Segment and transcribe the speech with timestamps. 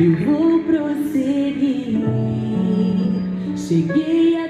[0.00, 1.98] eu vou prosseguir.
[3.56, 4.47] Cheguei até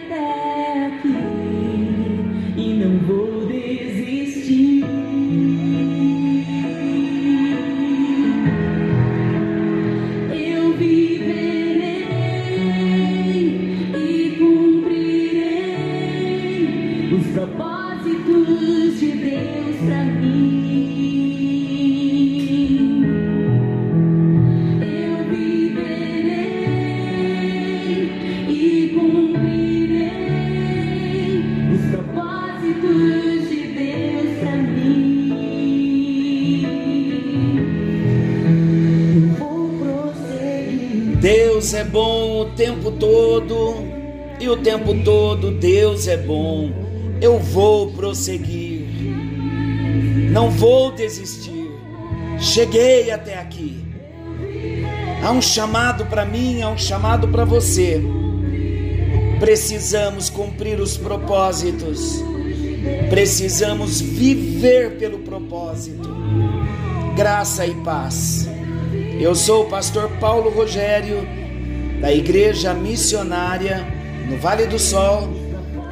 [41.69, 43.75] Deus é bom o tempo todo
[44.41, 46.72] e o tempo todo Deus é bom.
[47.20, 48.86] Eu vou prosseguir,
[50.31, 51.70] não vou desistir.
[52.41, 53.84] Cheguei até aqui.
[55.23, 58.01] Há um chamado para mim, há um chamado para você.
[59.39, 62.25] Precisamos cumprir os propósitos,
[63.11, 66.17] precisamos viver pelo propósito.
[67.14, 68.48] Graça e paz.
[69.20, 71.38] Eu sou o pastor Paulo Rogério,
[72.01, 73.85] da Igreja Missionária
[74.29, 75.29] no Vale do Sol,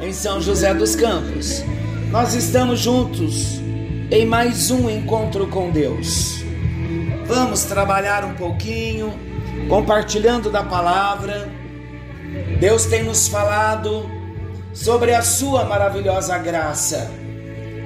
[0.01, 1.63] em São José dos Campos.
[2.11, 3.59] Nós estamos juntos
[4.09, 6.43] em mais um encontro com Deus.
[7.25, 9.13] Vamos trabalhar um pouquinho,
[9.67, 11.51] compartilhando da palavra.
[12.59, 14.09] Deus tem nos falado
[14.73, 17.11] sobre a Sua maravilhosa graça.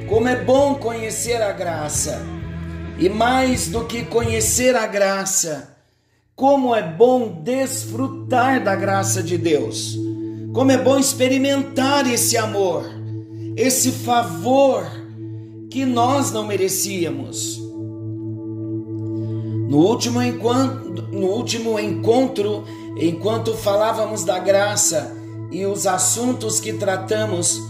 [0.07, 2.21] Como é bom conhecer a graça.
[2.99, 5.70] E mais do que conhecer a graça,
[6.35, 9.97] como é bom desfrutar da graça de Deus.
[10.53, 12.83] Como é bom experimentar esse amor,
[13.55, 14.85] esse favor
[15.69, 17.57] que nós não merecíamos.
[19.69, 22.65] No último enquanto, no último encontro,
[22.97, 25.15] enquanto falávamos da graça
[25.49, 27.61] e os assuntos que tratamos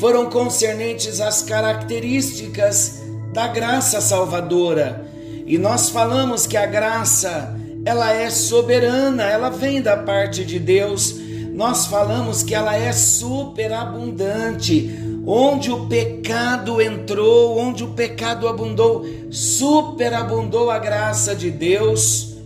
[0.00, 3.00] foram concernentes às características
[3.32, 5.06] da graça salvadora.
[5.48, 11.18] E nós falamos que a graça, ela é soberana, ela vem da parte de Deus.
[11.54, 14.94] Nós falamos que ela é superabundante.
[15.26, 22.36] Onde o pecado entrou, onde o pecado abundou, superabundou a graça de Deus.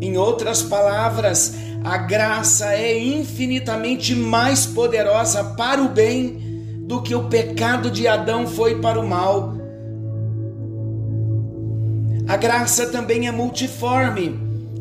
[0.00, 6.38] Em outras palavras, a graça é infinitamente mais poderosa para o bem
[6.86, 9.53] do que o pecado de Adão foi para o mal.
[12.26, 14.38] A graça também é multiforme.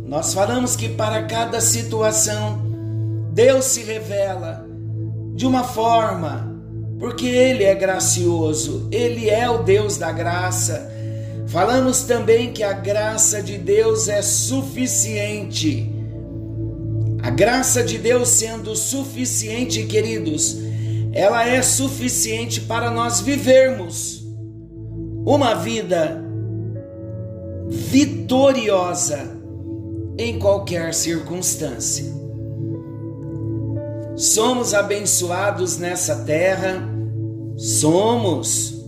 [0.07, 2.61] Nós falamos que para cada situação,
[3.33, 4.65] Deus se revela
[5.35, 6.55] de uma forma,
[6.99, 10.89] porque Ele é gracioso, Ele é o Deus da graça.
[11.47, 15.91] Falamos também que a graça de Deus é suficiente.
[17.21, 20.57] A graça de Deus sendo suficiente, queridos,
[21.11, 24.23] ela é suficiente para nós vivermos
[25.25, 26.22] uma vida
[27.73, 29.35] vitoriosa
[30.15, 32.05] em qualquer circunstância.
[34.15, 36.87] Somos abençoados nessa terra,
[37.57, 38.79] somos.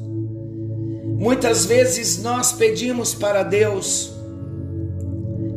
[1.17, 4.13] Muitas vezes nós pedimos para Deus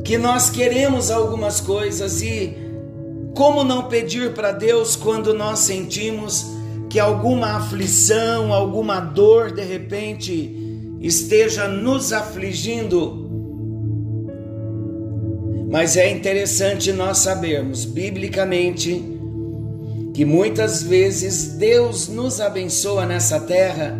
[0.05, 2.56] que nós queremos algumas coisas e
[3.34, 6.47] como não pedir para Deus quando nós sentimos
[6.88, 10.57] que alguma aflição, alguma dor de repente
[11.00, 13.26] esteja nos afligindo.
[15.70, 19.03] Mas é interessante nós sabermos, biblicamente,
[20.14, 23.97] que muitas vezes Deus nos abençoa nessa terra,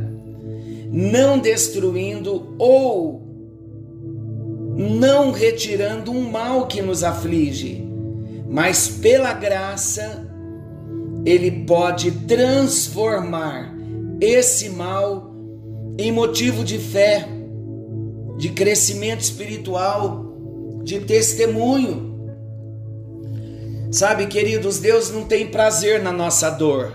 [0.91, 3.23] não destruindo ou
[4.77, 7.85] não retirando um mal que nos aflige,
[8.49, 10.27] mas pela graça,
[11.27, 13.77] Ele pode transformar
[14.21, 15.28] esse mal
[15.99, 17.29] em motivo de fé,
[18.39, 22.31] de crescimento espiritual, de testemunho.
[23.91, 26.93] Sabe, queridos, Deus não tem prazer na nossa dor,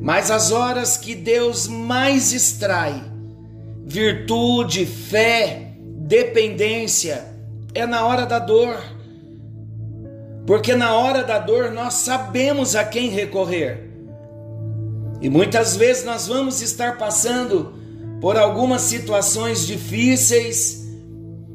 [0.00, 3.12] mas as horas que Deus mais extrai
[3.86, 7.24] virtude, fé, dependência,
[7.74, 8.82] é na hora da dor.
[10.46, 13.83] Porque na hora da dor nós sabemos a quem recorrer.
[15.24, 17.72] E muitas vezes nós vamos estar passando
[18.20, 20.86] por algumas situações difíceis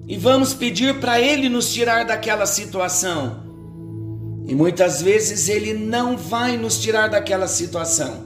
[0.07, 3.44] e vamos pedir para Ele nos tirar daquela situação.
[4.48, 8.25] E muitas vezes Ele não vai nos tirar daquela situação.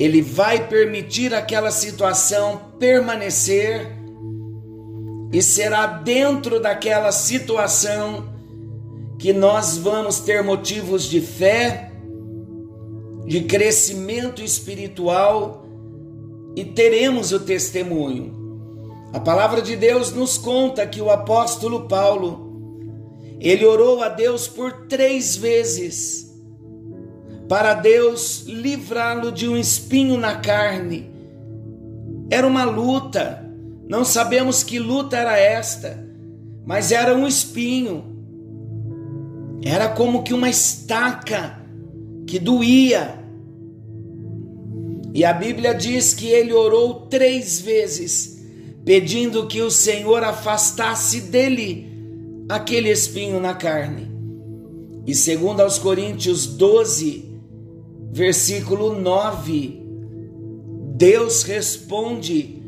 [0.00, 3.94] Ele vai permitir aquela situação permanecer
[5.30, 8.26] E será dentro daquela situação
[9.18, 11.87] que nós vamos ter motivos de fé,
[13.28, 15.64] de crescimento espiritual
[16.56, 18.34] e teremos o testemunho.
[19.12, 22.48] A palavra de Deus nos conta que o apóstolo Paulo
[23.38, 26.26] ele orou a Deus por três vezes
[27.48, 31.10] para Deus livrá-lo de um espinho na carne.
[32.30, 33.46] Era uma luta,
[33.88, 36.02] não sabemos que luta era esta,
[36.66, 38.16] mas era um espinho.
[39.62, 41.58] Era como que uma estaca
[42.28, 43.17] que doía.
[45.14, 48.44] E a Bíblia diz que ele orou três vezes,
[48.84, 51.86] pedindo que o Senhor afastasse dele
[52.48, 54.08] aquele espinho na carne.
[55.06, 57.24] E segundo aos Coríntios 12,
[58.12, 59.82] versículo 9,
[60.94, 62.62] Deus responde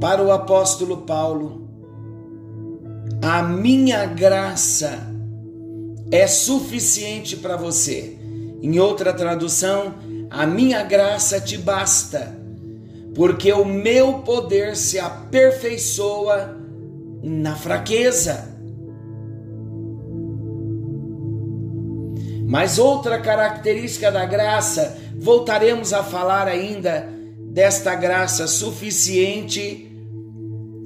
[0.00, 1.68] para o apóstolo Paulo:
[3.22, 5.10] A minha graça
[6.10, 8.18] é suficiente para você.
[8.62, 9.94] Em outra tradução,
[10.30, 12.38] a minha graça te basta,
[13.14, 16.56] porque o meu poder se aperfeiçoa
[17.22, 18.48] na fraqueza.
[22.46, 27.08] Mas outra característica da graça, voltaremos a falar ainda
[27.50, 29.90] desta graça suficiente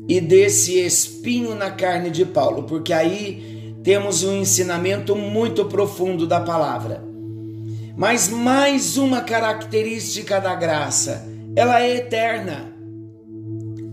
[0.08, 6.40] e desse espinho na carne de Paulo, porque aí temos um ensinamento muito profundo da
[6.40, 7.13] palavra.
[7.96, 12.72] Mas mais uma característica da graça, ela é eterna.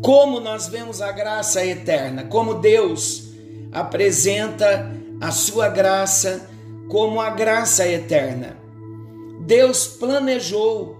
[0.02, 3.32] Como nós vemos a graça eterna, como Deus
[3.72, 6.50] apresenta a sua graça
[6.90, 8.58] como a graça eterna.
[9.46, 10.98] Deus planejou,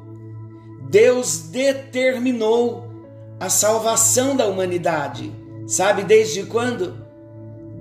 [0.90, 2.90] Deus determinou
[3.40, 5.34] a salvação da humanidade.
[5.68, 6.96] Sabe desde quando?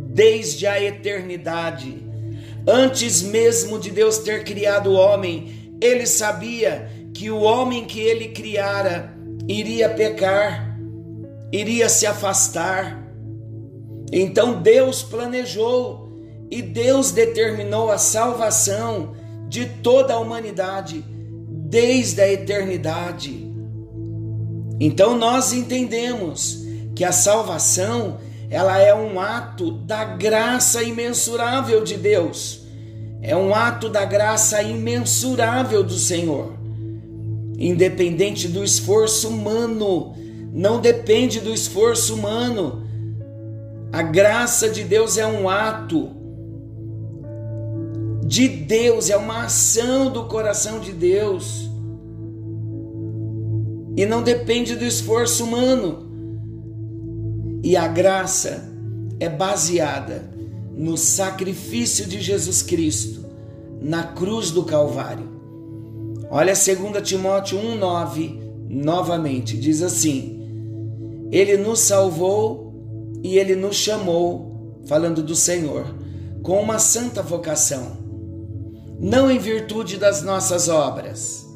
[0.09, 2.10] Desde a eternidade.
[2.71, 8.29] Antes mesmo de Deus ter criado o homem, ele sabia que o homem que ele
[8.29, 9.13] criara
[9.49, 10.71] iria pecar
[11.53, 12.97] iria se afastar.
[14.13, 16.13] Então Deus planejou
[16.49, 19.15] e Deus determinou a salvação
[19.49, 21.05] de toda a humanidade
[21.49, 23.49] desde a eternidade.
[24.79, 26.65] Então nós entendemos
[26.95, 28.19] que a salvação
[28.49, 32.60] ela é um ato da graça imensurável de Deus.
[33.23, 36.55] É um ato da graça imensurável do Senhor.
[37.59, 40.15] Independente do esforço humano,
[40.53, 42.87] não depende do esforço humano.
[43.93, 46.11] A graça de Deus é um ato
[48.25, 51.69] de Deus, é uma ação do coração de Deus.
[53.97, 56.09] E não depende do esforço humano.
[57.63, 58.67] E a graça
[59.19, 60.40] é baseada
[60.81, 63.27] no sacrifício de Jesus Cristo
[63.83, 65.29] na cruz do Calvário.
[66.31, 72.73] Olha 2 Timóteo 1,9 novamente, diz assim: ele nos salvou
[73.23, 75.85] e ele nos chamou, falando do Senhor,
[76.43, 77.99] com uma santa vocação,
[78.99, 81.47] não em virtude das nossas obras,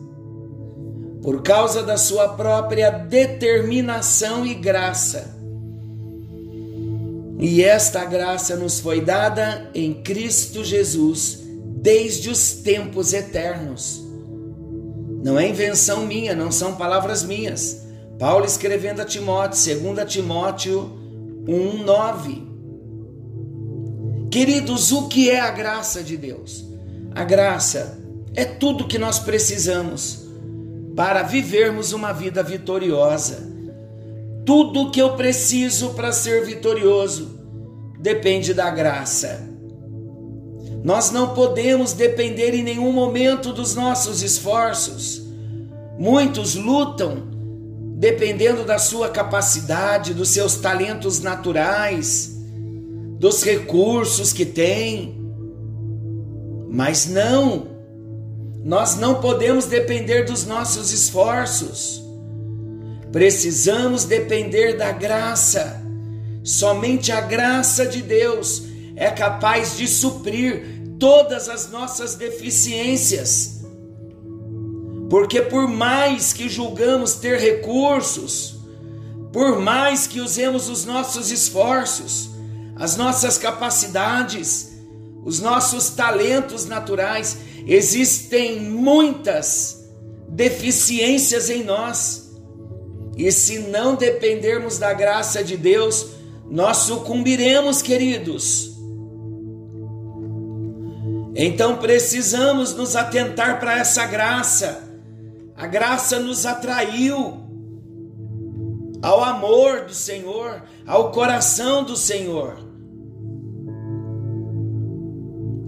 [1.22, 5.33] por causa da sua própria determinação e graça.
[7.44, 11.40] E esta graça nos foi dada em Cristo Jesus
[11.82, 14.02] desde os tempos eternos.
[15.22, 17.84] Não é invenção minha, não são palavras minhas
[18.18, 20.90] Paulo escrevendo a Timóteo, 2 Timóteo
[21.46, 22.42] 1:9.
[24.30, 26.64] Queridos, o que é a graça de Deus?
[27.14, 27.98] A graça
[28.34, 30.24] é tudo que nós precisamos
[30.96, 33.52] para vivermos uma vida vitoriosa.
[34.46, 37.33] Tudo que eu preciso para ser vitorioso
[38.04, 39.48] depende da graça.
[40.84, 45.22] Nós não podemos depender em nenhum momento dos nossos esforços.
[45.98, 47.32] Muitos lutam
[47.96, 52.36] dependendo da sua capacidade, dos seus talentos naturais,
[53.18, 55.18] dos recursos que tem.
[56.68, 57.68] Mas não,
[58.62, 62.04] nós não podemos depender dos nossos esforços.
[63.10, 65.83] Precisamos depender da graça.
[66.44, 68.62] Somente a graça de Deus
[68.94, 73.54] é capaz de suprir todas as nossas deficiências
[75.14, 78.56] porque por mais que julgamos ter recursos,
[79.32, 82.30] por mais que usemos os nossos esforços,
[82.76, 84.72] as nossas capacidades,
[85.24, 87.36] os nossos talentos naturais,
[87.66, 89.84] existem muitas
[90.28, 92.32] deficiências em nós.
[93.16, 96.08] E se não dependermos da graça de Deus,
[96.50, 98.74] nós sucumbiremos, queridos.
[101.34, 104.82] Então precisamos nos atentar para essa graça.
[105.56, 107.40] A graça nos atraiu
[109.02, 112.58] ao amor do Senhor, ao coração do Senhor.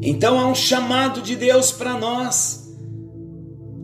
[0.03, 2.73] Então há um chamado de Deus para nós,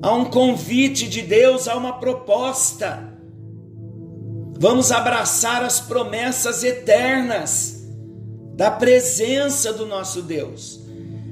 [0.00, 3.11] há um convite de Deus, há uma proposta.
[4.62, 7.82] Vamos abraçar as promessas eternas
[8.54, 10.80] da presença do nosso Deus.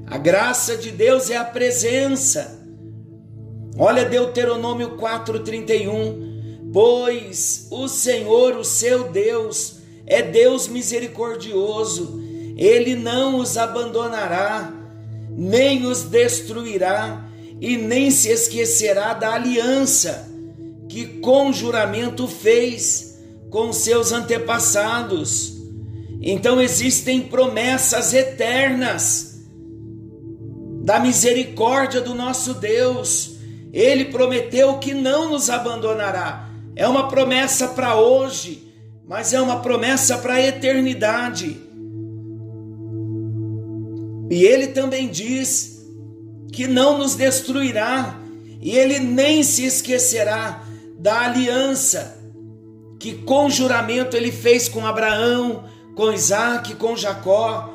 [0.04, 2.60] A graça de Deus é a presença.
[3.78, 9.76] Olha Deuteronômio 4:31 Pois o Senhor, o seu Deus,
[10.08, 12.20] é Deus misericordioso,
[12.56, 14.72] ele não os abandonará,
[15.30, 20.28] nem os destruirá, e nem se esquecerá da aliança
[20.88, 23.09] que com juramento fez
[23.50, 25.58] com seus antepassados.
[26.22, 29.40] Então existem promessas eternas
[30.82, 33.36] da misericórdia do nosso Deus.
[33.72, 38.72] Ele prometeu que não nos abandonará é uma promessa para hoje,
[39.06, 41.60] mas é uma promessa para a eternidade.
[44.30, 45.84] E ele também diz
[46.52, 48.18] que não nos destruirá,
[48.60, 50.64] e ele nem se esquecerá
[50.98, 52.19] da aliança
[53.00, 55.64] que com juramento ele fez com Abraão,
[55.96, 57.70] com Isaac, com Jacó.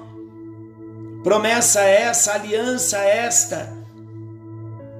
[1.24, 3.74] Promessa essa, aliança esta,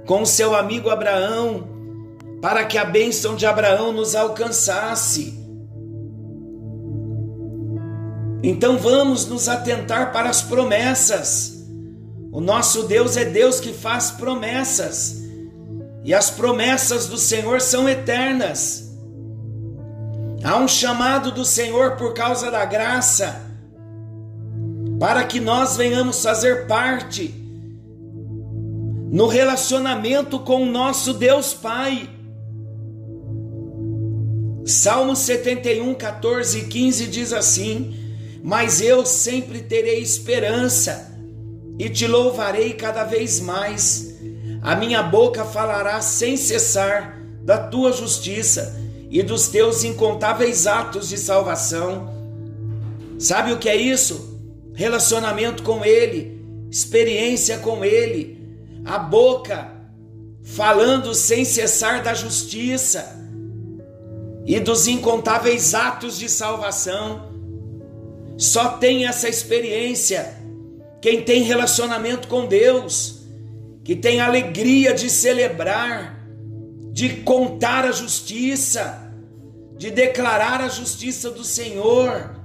[0.08, 1.70] com seu amigo Abraão,
[2.42, 5.40] para que a bênção de Abraão nos alcançasse.
[8.42, 11.64] Então vamos nos atentar para as promessas.
[12.32, 15.22] O nosso Deus é Deus que faz promessas,
[16.04, 18.85] e as promessas do Senhor são eternas.
[20.44, 23.42] Há um chamado do Senhor por causa da graça,
[25.00, 27.34] para que nós venhamos fazer parte
[29.12, 32.10] no relacionamento com o nosso Deus Pai.
[34.66, 37.96] Salmo 71, 14 e 15 diz assim:
[38.44, 41.14] Mas eu sempre terei esperança
[41.78, 44.16] e te louvarei cada vez mais.
[44.62, 48.85] A minha boca falará sem cessar da tua justiça
[49.16, 52.14] e dos teus incontáveis atos de salvação.
[53.18, 54.42] Sabe o que é isso?
[54.74, 58.38] Relacionamento com Ele, experiência com Ele,
[58.84, 59.72] a boca
[60.44, 63.18] falando sem cessar da justiça
[64.46, 67.30] e dos incontáveis atos de salvação.
[68.38, 70.36] Só tem essa experiência
[71.02, 73.22] quem tem relacionamento com Deus,
[73.82, 76.22] que tem alegria de celebrar,
[76.92, 79.05] de contar a justiça,
[79.78, 82.36] de declarar a justiça do Senhor,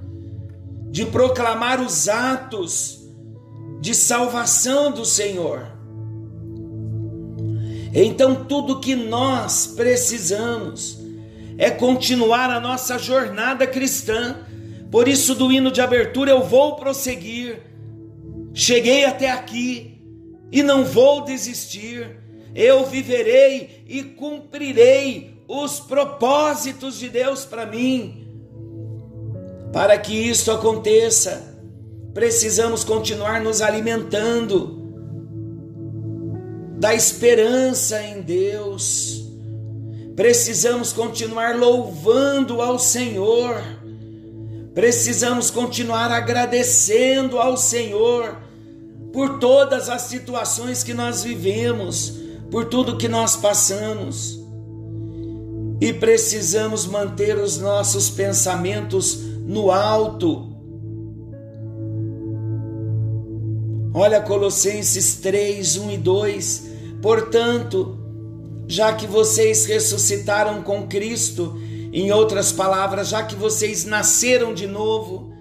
[0.91, 3.01] de proclamar os atos
[3.81, 5.67] de salvação do Senhor.
[7.93, 10.99] Então, tudo que nós precisamos
[11.59, 14.37] é continuar a nossa jornada cristã.
[14.91, 17.63] Por isso, do hino de abertura, eu vou prosseguir.
[18.53, 20.01] Cheguei até aqui
[20.51, 22.19] e não vou desistir.
[22.55, 28.27] Eu viverei e cumprirei os propósitos de Deus para mim.
[29.73, 31.57] Para que isso aconteça,
[32.13, 34.79] precisamos continuar nos alimentando
[36.79, 39.21] da esperança em Deus
[40.21, 43.59] Precisamos continuar louvando ao Senhor.
[44.75, 48.37] Precisamos continuar agradecendo ao Senhor
[49.15, 52.13] por todas as situações que nós vivemos,
[52.51, 54.40] por tudo que nós passamos.
[55.81, 60.51] E precisamos manter os nossos pensamentos no alto.
[63.95, 66.71] Olha Colossenses 3, 1 e 2.
[67.01, 67.99] Portanto,
[68.69, 71.59] já que vocês ressuscitaram com Cristo,
[71.93, 75.33] em outras palavras, já que vocês nasceram de novo,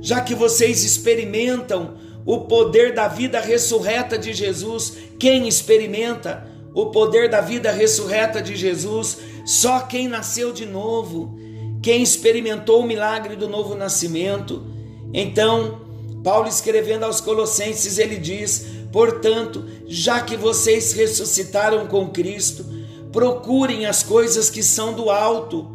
[0.00, 1.94] já que vocês experimentam
[2.26, 8.54] o poder da vida ressurreta de Jesus, quem experimenta o poder da vida ressurreta de
[8.54, 9.16] Jesus?
[9.46, 11.34] Só quem nasceu de novo,
[11.82, 14.62] quem experimentou o milagre do novo nascimento.
[15.10, 15.80] Então,
[16.22, 22.66] Paulo escrevendo aos Colossenses, ele diz: Portanto, já que vocês ressuscitaram com Cristo,
[23.10, 25.66] procurem as coisas que são do alto,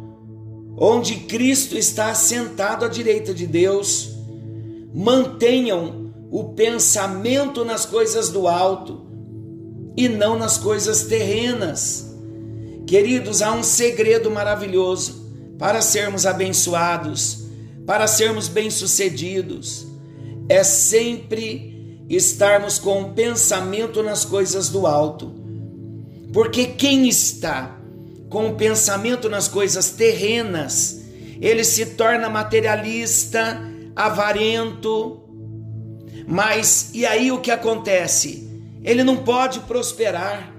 [0.78, 4.10] onde Cristo está assentado à direita de Deus.
[4.94, 9.01] Mantenham o pensamento nas coisas do alto
[9.96, 12.12] e não nas coisas terrenas.
[12.86, 15.22] Queridos, há um segredo maravilhoso.
[15.58, 17.44] para sermos abençoados,
[17.86, 19.86] para sermos bem-sucedidos,
[20.48, 25.32] é sempre estarmos com o pensamento nas coisas do alto.
[26.32, 27.78] Porque quem está
[28.28, 31.02] com o pensamento nas coisas terrenas,
[31.40, 33.60] ele se torna materialista,
[33.94, 35.20] avarento.
[36.26, 38.51] Mas e aí o que acontece?
[38.82, 40.52] Ele não pode prosperar.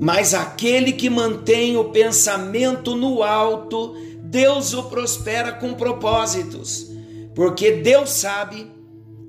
[0.00, 6.90] Mas aquele que mantém o pensamento no alto, Deus o prospera com propósitos,
[7.34, 8.66] porque Deus sabe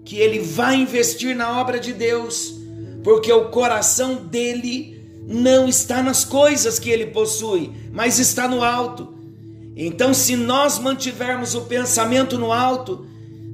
[0.03, 2.55] que ele vai investir na obra de Deus,
[3.03, 9.13] porque o coração dele não está nas coisas que ele possui, mas está no alto.
[9.75, 13.05] Então, se nós mantivermos o pensamento no alto,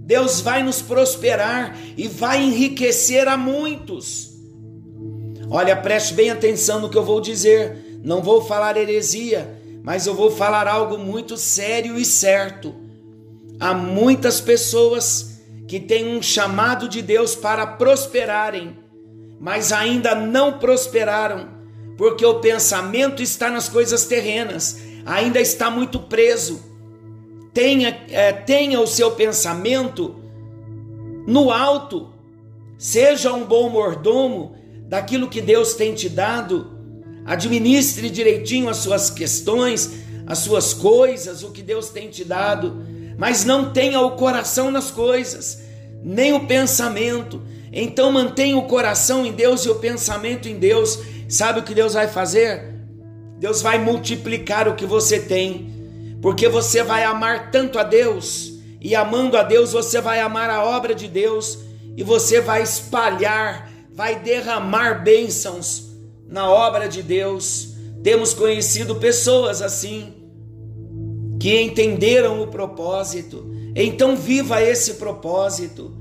[0.09, 4.31] Deus vai nos prosperar e vai enriquecer a muitos.
[5.51, 7.99] Olha, preste bem atenção no que eu vou dizer.
[8.03, 12.73] Não vou falar heresia, mas eu vou falar algo muito sério e certo.
[13.59, 18.79] Há muitas pessoas que têm um chamado de Deus para prosperarem,
[19.39, 21.49] mas ainda não prosperaram
[21.95, 26.68] porque o pensamento está nas coisas terrenas, ainda está muito preso.
[27.59, 30.15] Tenha, é, tenha o seu pensamento
[31.27, 32.09] no alto,
[32.77, 34.55] seja um bom mordomo
[34.87, 36.71] daquilo que Deus tem te dado,
[37.25, 39.91] administre direitinho as suas questões,
[40.25, 42.81] as suas coisas, o que Deus tem te dado,
[43.17, 45.61] mas não tenha o coração nas coisas,
[46.01, 47.41] nem o pensamento.
[47.73, 50.97] Então mantenha o coração em Deus e o pensamento em Deus
[51.29, 52.73] Sabe o que Deus vai fazer?
[53.37, 55.78] Deus vai multiplicar o que você tem,
[56.21, 60.63] porque você vai amar tanto a Deus, e amando a Deus, você vai amar a
[60.63, 61.59] obra de Deus,
[61.95, 65.89] e você vai espalhar, vai derramar bênçãos
[66.27, 67.73] na obra de Deus.
[68.01, 70.13] Temos conhecido pessoas assim,
[71.39, 75.93] que entenderam o propósito, então viva esse propósito.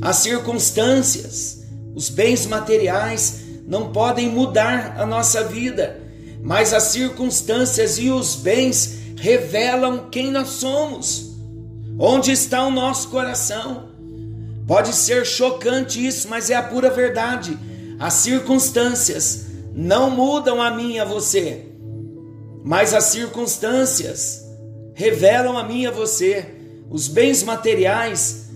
[0.00, 6.00] As circunstâncias, os bens materiais, não podem mudar a nossa vida,
[6.42, 11.36] mas as circunstâncias e os bens revelam quem nós somos,
[11.96, 13.84] onde está o nosso coração.
[14.66, 17.56] Pode ser chocante isso, mas é a pura verdade.
[18.00, 21.66] As circunstâncias não mudam a mim e a você,
[22.64, 24.44] mas as circunstâncias
[24.92, 26.44] revelam a mim e a você.
[26.90, 28.46] Os bens materiais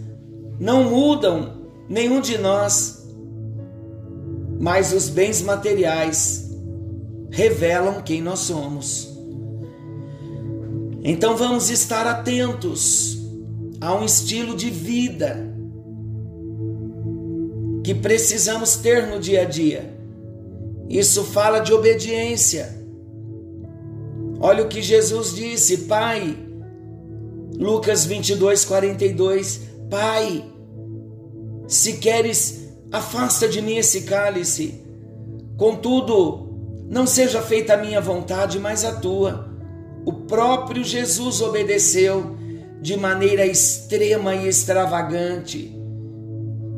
[0.58, 3.06] não mudam nenhum de nós,
[4.58, 6.50] mas os bens materiais
[7.30, 9.15] revelam quem nós somos.
[11.08, 13.16] Então vamos estar atentos
[13.80, 15.54] a um estilo de vida
[17.84, 19.96] que precisamos ter no dia a dia.
[20.88, 22.84] Isso fala de obediência.
[24.40, 26.36] Olha o que Jesus disse, Pai,
[27.56, 30.44] Lucas 22, 42, Pai,
[31.68, 34.82] se queres Afasta de mim esse cálice.
[35.56, 36.48] Contudo,
[36.88, 39.55] não seja feita a minha vontade, mas a tua.
[40.06, 42.36] O próprio Jesus obedeceu
[42.80, 45.76] de maneira extrema e extravagante.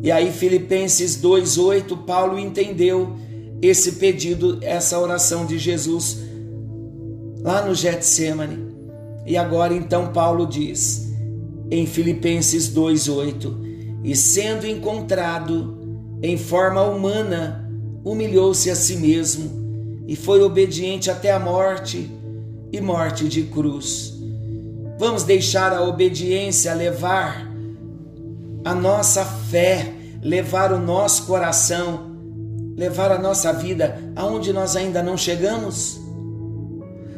[0.03, 3.15] E aí, Filipenses 2,8, Paulo entendeu
[3.61, 6.21] esse pedido, essa oração de Jesus
[7.43, 8.75] lá no Getsemane.
[9.27, 11.13] E agora, então, Paulo diz
[11.71, 15.77] em Filipenses 2,8: E sendo encontrado
[16.23, 17.71] em forma humana,
[18.03, 19.51] humilhou-se a si mesmo
[20.07, 22.17] e foi obediente até a morte
[22.73, 24.15] e morte de cruz.
[24.99, 27.47] Vamos deixar a obediência levar
[28.65, 32.17] a nossa fé, levar o nosso coração,
[32.77, 36.01] levar a nossa vida aonde nós ainda não chegamos?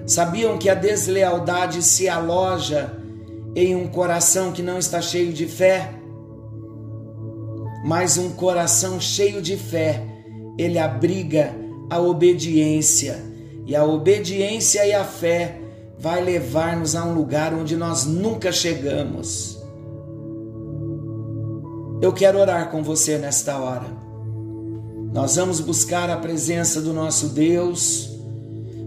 [0.06, 2.92] Sabiam que a deslealdade se aloja
[3.54, 6.00] em um coração que não está cheio de fé?
[7.82, 10.02] mas um coração cheio de fé,
[10.58, 11.54] ele abriga
[11.88, 13.18] a obediência,
[13.70, 15.60] e a obediência e a fé
[15.96, 19.62] vai levar-nos a um lugar onde nós nunca chegamos.
[22.02, 23.86] Eu quero orar com você nesta hora.
[25.12, 28.10] Nós vamos buscar a presença do nosso Deus,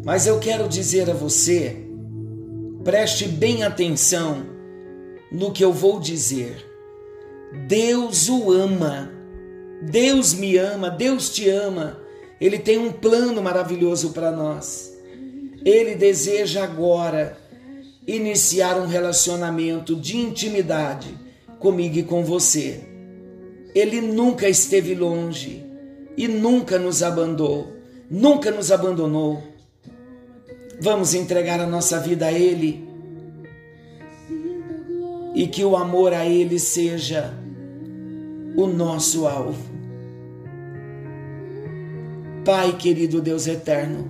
[0.04, 1.78] mas eu quero dizer a você,
[2.84, 4.44] preste bem atenção
[5.32, 6.58] no que eu vou dizer
[7.70, 9.10] Deus o ama.
[9.82, 12.03] Deus me ama, Deus te ama.
[12.44, 14.94] Ele tem um plano maravilhoso para nós.
[15.64, 17.38] Ele deseja agora
[18.06, 21.18] iniciar um relacionamento de intimidade
[21.58, 22.82] comigo e com você.
[23.74, 25.64] Ele nunca esteve longe
[26.18, 27.78] e nunca nos abandonou,
[28.12, 29.42] nunca nos abandonou.
[30.82, 32.86] Vamos entregar a nossa vida a Ele
[35.34, 37.34] e que o amor a Ele seja
[38.58, 39.73] o nosso alvo.
[42.46, 44.10] Pai querido Deus eterno,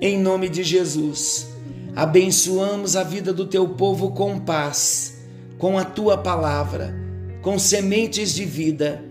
[0.00, 1.46] em nome de Jesus,
[1.94, 5.18] abençoamos a vida do teu povo com paz,
[5.58, 6.96] com a tua palavra,
[7.42, 9.04] com sementes de vida.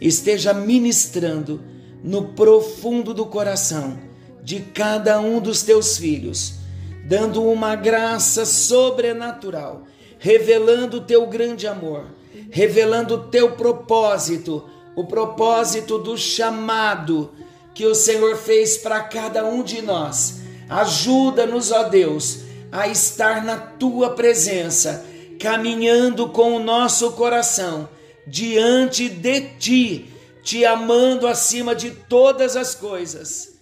[0.00, 1.60] Esteja ministrando
[2.02, 3.98] no profundo do coração
[4.42, 6.54] de cada um dos teus filhos,
[7.06, 9.82] dando uma graça sobrenatural,
[10.18, 12.06] revelando o teu grande amor,
[12.50, 14.64] revelando o teu propósito,
[14.96, 17.30] o propósito do chamado
[17.74, 20.40] que o Senhor fez para cada um de nós.
[20.68, 25.04] Ajuda-nos, ó Deus, a estar na tua presença,
[25.38, 27.88] caminhando com o nosso coração
[28.26, 33.54] diante de ti, te amando acima de todas as coisas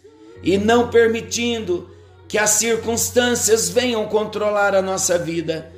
[0.42, 1.90] e não permitindo
[2.28, 5.72] que as circunstâncias venham controlar a nossa vida,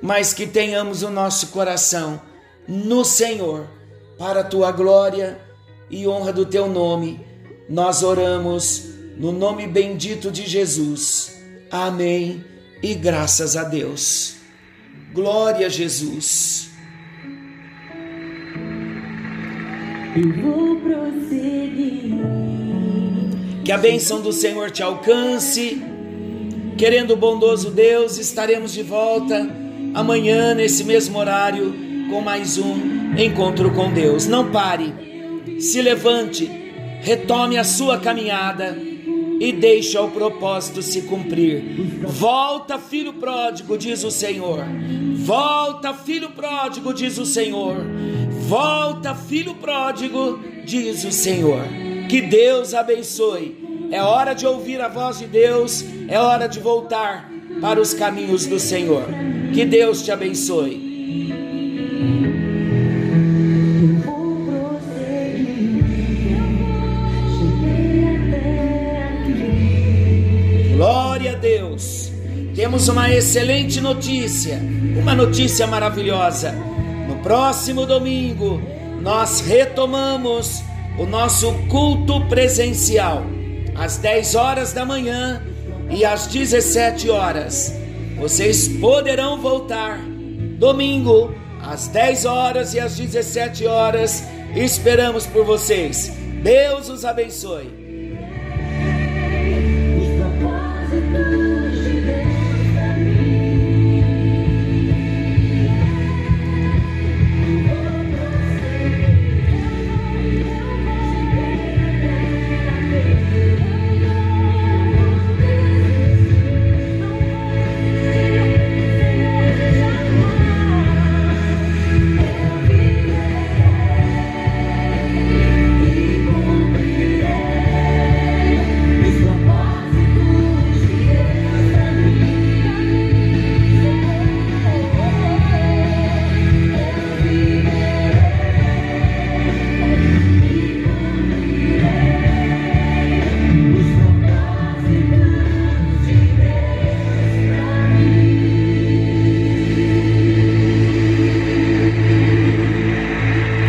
[0.00, 2.20] mas que tenhamos o nosso coração
[2.66, 3.66] no Senhor,
[4.18, 5.40] para a tua glória
[5.90, 7.20] e honra do teu nome.
[7.72, 8.84] Nós oramos
[9.16, 11.42] no nome bendito de Jesus.
[11.70, 12.44] Amém
[12.82, 14.34] e graças a Deus.
[15.14, 16.68] Glória a Jesus.
[20.14, 22.12] Eu vou prosseguir.
[23.64, 25.80] Que a bênção do Senhor te alcance.
[26.76, 29.48] Querendo o bondoso Deus, estaremos de volta
[29.94, 31.74] amanhã, nesse mesmo horário,
[32.10, 34.26] com mais um encontro com Deus.
[34.26, 34.92] Não pare,
[35.58, 36.61] se levante,
[37.02, 38.78] retome a sua caminhada
[39.40, 41.60] e deixe o propósito se cumprir.
[42.06, 44.60] Volta, filho pródigo, diz o Senhor.
[45.16, 47.76] Volta, filho pródigo, diz o Senhor.
[48.46, 51.64] Volta, filho pródigo, diz o Senhor.
[52.08, 53.88] Que Deus abençoe.
[53.90, 57.28] É hora de ouvir a voz de Deus, é hora de voltar
[57.60, 59.06] para os caminhos do Senhor.
[59.52, 60.91] Que Deus te abençoe.
[72.72, 74.58] Temos uma excelente notícia,
[74.96, 76.52] uma notícia maravilhosa.
[77.06, 78.62] No próximo domingo,
[79.02, 80.62] nós retomamos
[80.98, 83.26] o nosso culto presencial
[83.74, 85.42] às 10 horas da manhã
[85.90, 87.74] e às 17 horas.
[88.18, 89.98] Vocês poderão voltar
[90.58, 94.24] domingo às 10 horas e às 17 horas.
[94.56, 96.10] Esperamos por vocês.
[96.42, 97.81] Deus os abençoe.